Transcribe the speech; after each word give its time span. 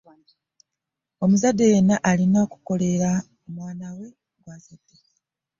omuzadde 1.23 1.65
yenna 1.73 1.95
alina 2.09 2.37
okukolerera 2.45 3.11
omwana 3.47 3.87
gw'azadde. 4.43 4.95